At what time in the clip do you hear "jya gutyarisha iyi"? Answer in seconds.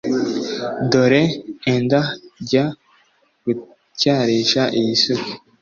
2.49-4.93